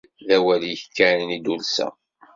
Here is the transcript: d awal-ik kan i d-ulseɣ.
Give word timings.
d 0.27 0.29
awal-ik 0.35 0.81
kan 0.97 1.27
i 1.35 1.37
d-ulseɣ. 1.39 1.93